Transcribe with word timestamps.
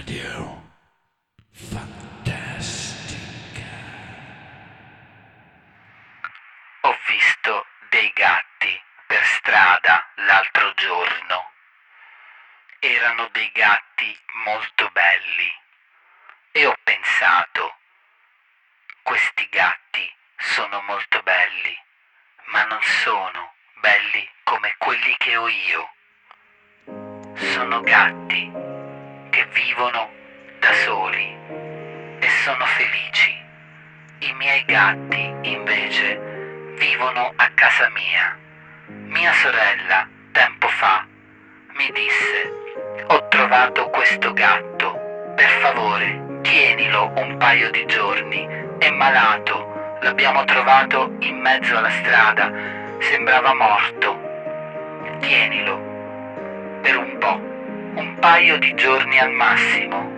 Radio 0.00 0.72
Fantastica. 1.52 2.24
Ho 6.80 6.96
visto 7.06 7.66
dei 7.90 8.10
gatti 8.14 8.82
per 9.06 9.22
strada 9.24 10.08
l'altro 10.14 10.72
giorno. 10.72 11.50
Erano 12.78 13.28
dei 13.32 13.50
gatti 13.52 14.18
molto 14.44 14.88
belli 14.88 15.52
e 16.52 16.64
ho 16.64 16.74
pensato, 16.82 17.76
questi 19.02 19.46
gatti 19.50 20.10
sono 20.38 20.80
molto 20.80 21.20
belli, 21.22 21.78
ma 22.52 22.64
non 22.64 22.82
sono 22.82 23.52
belli 23.82 24.26
come 24.44 24.74
quelli 24.78 25.14
che 25.18 25.36
ho 25.36 25.46
io. 25.46 25.90
Sono 27.34 27.82
gatti 27.82 28.78
vivono 29.52 30.10
da 30.58 30.72
soli 30.84 31.36
e 32.18 32.28
sono 32.44 32.64
felici. 32.64 33.38
I 34.20 34.32
miei 34.34 34.64
gatti 34.64 35.34
invece 35.42 36.74
vivono 36.78 37.32
a 37.36 37.50
casa 37.54 37.88
mia. 37.90 38.36
Mia 38.86 39.32
sorella 39.34 40.08
tempo 40.32 40.68
fa 40.68 41.06
mi 41.74 41.90
disse 41.92 42.58
ho 43.06 43.28
trovato 43.28 43.88
questo 43.90 44.32
gatto, 44.32 44.92
per 45.34 45.48
favore 45.60 46.40
tienilo 46.42 47.12
un 47.16 47.36
paio 47.38 47.70
di 47.70 47.84
giorni, 47.86 48.46
è 48.78 48.90
malato, 48.90 49.98
l'abbiamo 50.00 50.44
trovato 50.44 51.16
in 51.20 51.38
mezzo 51.38 51.76
alla 51.76 51.90
strada, 51.90 52.50
sembrava 53.00 53.54
morto. 53.54 54.28
Tienilo 55.20 55.76
per 56.82 56.96
un 56.96 57.18
po', 57.18 57.40
un 57.94 58.14
paio 58.20 58.58
di 58.58 58.74
giorni 58.74 59.18
al 59.18 59.32
massimo. 59.32 60.10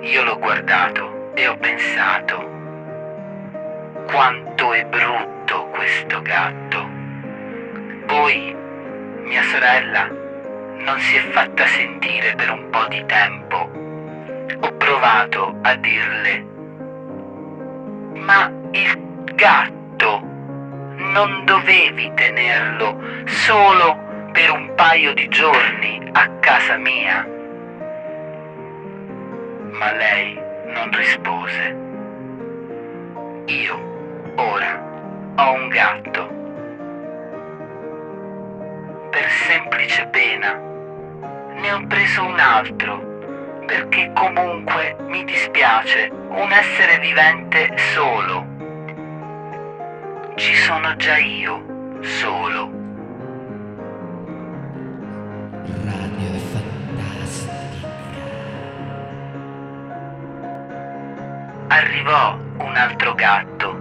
Io 0.00 0.24
l'ho 0.24 0.38
guardato 0.38 1.32
e 1.34 1.46
ho 1.46 1.56
pensato, 1.56 2.50
quanto 4.06 4.72
è 4.72 4.84
brutto 4.86 5.66
questo 5.66 6.20
gatto. 6.22 6.88
Poi 8.06 8.54
mia 9.22 9.42
sorella 9.44 10.06
non 10.08 10.98
si 10.98 11.16
è 11.16 11.20
fatta 11.30 11.66
sentire 11.66 12.34
per 12.34 12.50
un 12.50 12.68
po' 12.70 12.86
di 12.88 13.04
tempo. 13.06 13.70
Ho 14.60 14.72
provato 14.76 15.54
a 15.62 15.74
dirle, 15.76 16.46
ma 18.14 18.50
il 18.72 19.24
gatto 19.34 20.20
non 20.96 21.44
dovevi 21.44 22.12
tenerlo 22.14 23.00
solo 23.26 24.10
per 24.32 24.50
un 24.50 24.74
paio 24.74 25.12
di 25.12 25.28
giorni 25.28 26.08
a 26.12 26.28
casa 26.40 26.76
mia? 26.76 27.26
Ma 29.72 29.92
lei 29.92 30.40
non 30.66 30.90
rispose. 30.92 31.76
Io 33.46 34.32
ora 34.36 35.34
ho 35.36 35.52
un 35.52 35.68
gatto. 35.68 36.40
Per 39.10 39.30
semplice 39.46 40.06
pena 40.06 40.54
ne 40.54 41.72
ho 41.72 41.86
preso 41.86 42.24
un 42.24 42.38
altro 42.38 43.10
perché 43.66 44.10
comunque 44.14 44.96
mi 45.08 45.24
dispiace 45.24 46.10
un 46.10 46.50
essere 46.50 46.98
vivente 46.98 47.76
solo. 47.76 48.46
Ci 50.36 50.54
sono 50.54 50.96
già 50.96 51.18
io 51.18 51.71
Arrivò 61.74 62.36
un 62.58 62.76
altro 62.76 63.14
gatto. 63.14 63.72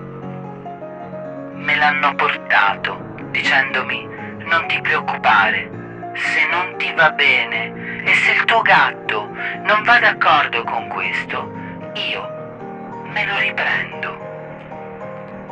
Me 1.55 1.75
l'hanno 1.75 2.15
portato 2.15 2.97
dicendomi 3.31 4.07
non 4.45 4.65
ti 4.67 4.79
preoccupare, 4.79 5.69
se 6.13 6.47
non 6.49 6.77
ti 6.77 6.89
va 6.93 7.11
bene 7.11 8.01
e 8.05 8.13
se 8.13 8.31
il 8.31 8.45
tuo 8.45 8.61
gatto 8.61 9.27
non 9.65 9.83
va 9.83 9.99
d'accordo 9.99 10.63
con 10.63 10.87
questo, 10.87 11.51
io 11.95 13.01
me 13.07 13.25
lo 13.25 13.37
riprendo. 13.39 14.19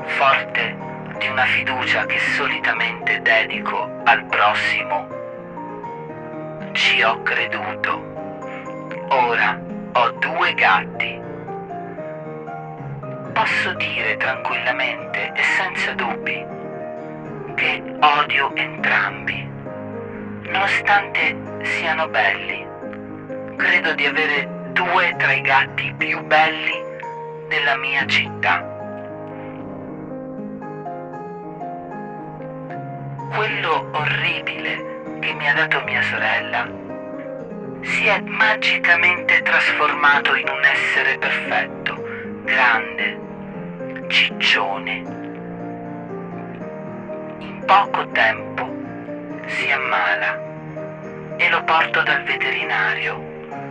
Forte 0.06 0.78
di 1.18 1.28
una 1.28 1.44
fiducia 1.44 2.06
che 2.06 2.20
solitamente 2.38 3.22
dedico 3.22 4.02
al 4.06 4.24
prossimo, 4.28 5.08
ci 6.72 7.02
ho 7.02 7.22
creduto. 7.22 8.08
Ora 9.10 9.60
ho 9.92 10.10
due 10.12 10.54
gatti 10.54 11.19
posso 13.40 13.72
dire 13.76 14.18
tranquillamente 14.18 15.32
e 15.34 15.44
senza 15.56 15.94
dubbi 15.94 16.46
che 17.56 17.82
odio 18.02 18.54
entrambi, 18.54 19.50
nonostante 20.42 21.38
siano 21.62 22.10
belli. 22.10 22.68
Credo 23.56 23.94
di 23.94 24.06
avere 24.06 24.72
due 24.74 25.16
tra 25.18 25.32
i 25.32 25.40
gatti 25.40 25.94
più 25.98 26.22
belli 26.26 26.84
della 27.48 27.78
mia 27.78 28.06
città. 28.08 28.60
Quello 33.36 33.90
orribile 33.94 35.18
che 35.22 35.34
mi 35.34 35.50
ha 35.50 35.54
dato 35.54 35.82
mia 35.86 36.02
sorella 36.02 36.68
si 37.84 38.06
è 38.06 38.20
magicamente 38.20 39.42
trasformato 39.44 40.36
in 40.36 40.50
un 40.50 40.64
essere 40.66 41.18
perfetto, 41.18 41.96
grande, 42.44 43.28
ciccione. 44.09 44.97
In 47.38 47.64
poco 47.66 48.08
tempo 48.09 48.68
si 49.46 49.72
ammala 49.72 50.47
e 51.38 51.50
lo 51.50 51.64
porto 51.64 52.02
dal 52.03 52.24
veterinario, 52.24 53.18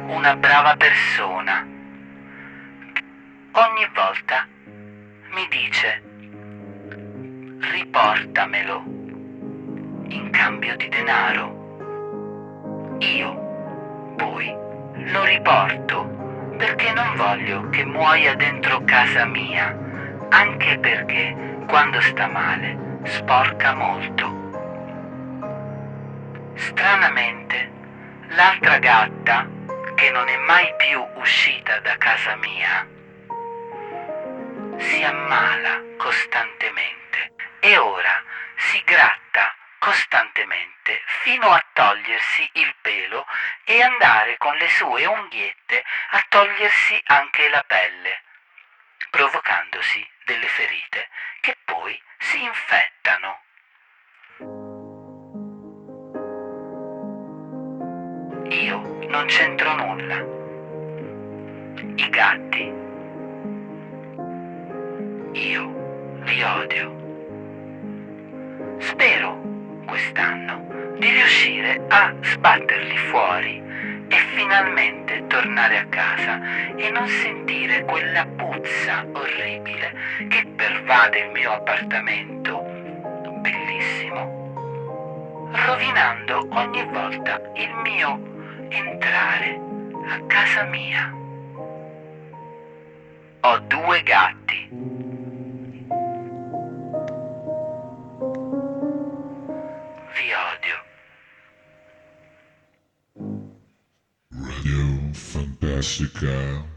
una 0.07 0.35
brava 0.37 0.77
persona. 0.77 1.67
Ogni 3.53 3.89
volta 3.93 4.47
mi 5.35 5.47
dice 5.51 6.03
riportamelo 7.61 8.83
in 10.09 10.31
cambio 10.31 10.77
di 10.77 10.89
denaro. 10.89 11.57
Io 13.01 14.15
poi 14.17 14.55
lo 14.95 15.25
riporto 15.25 16.55
perché 16.57 16.93
non 16.93 17.17
voglio 17.17 17.69
che 17.71 17.85
muoia 17.85 18.35
dentro 18.35 18.83
casa 18.85 19.25
mia, 19.25 19.88
anche 20.31 20.79
perché 20.79 21.65
quando 21.67 22.01
sta 22.01 22.27
male 22.27 23.01
sporca 23.05 23.75
molto. 23.75 24.37
Stranamente, 26.55 27.73
l'altra 28.29 28.79
gatta, 28.79 29.47
che 29.95 30.11
non 30.11 30.29
è 30.29 30.37
mai 30.39 30.75
più 30.77 31.05
uscita 31.15 31.79
da 31.81 31.97
casa 31.97 32.37
mia, 32.37 32.87
si 34.79 35.03
ammala 35.03 35.83
costantemente 35.97 37.33
e 37.61 37.77
ora 37.79 38.23
si 38.57 38.83
gratta 38.85 39.55
costantemente 39.79 41.03
fino 41.23 41.51
a 41.51 41.65
togliersi 41.73 42.49
il 42.55 42.75
pelo 42.81 43.27
e 43.65 43.83
andare 43.83 44.37
con 44.37 44.57
le 44.57 44.69
sue 44.69 45.07
unghiette 45.07 45.85
a 46.11 46.25
togliersi 46.29 47.01
anche 47.07 47.49
la 47.49 47.65
pelle, 47.67 48.23
provocandosi 49.11 50.07
delle 50.29 50.47
ferite 50.47 51.09
che 51.41 51.57
poi 51.65 51.99
si 52.19 52.39
infettano. 52.45 53.41
Io 58.51 59.07
non 59.09 59.25
c'entro 59.27 59.75
nulla. 59.75 60.19
I 61.95 62.09
gatti. 62.11 62.73
Io 65.33 66.21
li 66.25 66.43
odio. 66.43 66.97
Spero 68.81 69.41
quest'anno 69.87 70.95
di 70.99 71.09
riuscire 71.09 71.83
a 71.89 72.15
sbatterli 72.21 72.99
fuori 72.99 73.63
e 74.09 74.17
finalmente 74.35 75.27
tornare 75.27 75.79
a 75.79 75.87
casa 75.87 76.39
e 76.77 76.91
non 76.91 77.07
sentire 77.07 77.48
quella 77.85 78.27
puzza 78.27 79.05
orribile 79.13 79.95
che 80.29 80.47
pervade 80.57 81.19
il 81.19 81.31
mio 81.31 81.53
appartamento 81.53 82.63
bellissimo, 83.41 84.53
rovinando 85.67 86.47
ogni 86.51 86.85
volta 86.87 87.41
il 87.55 87.75
mio 87.83 88.21
entrare 88.69 89.61
a 90.07 90.21
casa 90.27 90.65
mia. 90.65 91.13
Ho 93.41 93.59
due 93.61 94.03
gatti. 94.03 94.69
Vi 100.15 100.33
odio. 100.33 100.85
Radio 104.31 105.13
Fantastica. 105.13 106.77